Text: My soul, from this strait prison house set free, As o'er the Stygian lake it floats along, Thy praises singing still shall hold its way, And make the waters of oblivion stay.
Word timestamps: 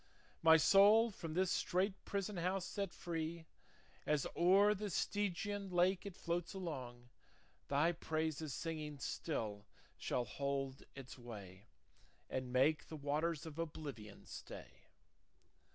My 0.41 0.57
soul, 0.57 1.11
from 1.11 1.35
this 1.35 1.51
strait 1.51 1.93
prison 2.05 2.37
house 2.37 2.65
set 2.65 2.91
free, 2.91 3.45
As 4.07 4.25
o'er 4.35 4.73
the 4.73 4.89
Stygian 4.89 5.69
lake 5.69 6.07
it 6.07 6.15
floats 6.15 6.55
along, 6.55 7.11
Thy 7.67 7.91
praises 7.91 8.51
singing 8.51 8.97
still 8.97 9.67
shall 9.99 10.25
hold 10.25 10.81
its 10.95 11.19
way, 11.19 11.67
And 12.31 12.51
make 12.51 12.87
the 12.87 12.95
waters 12.97 13.45
of 13.45 13.59
oblivion 13.59 14.25
stay. 14.25 14.85